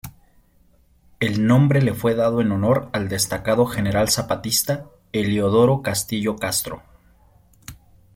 [1.19, 6.81] El nombre le fue dado en honor al destacado general zapatista Heliodoro Castillo Castro.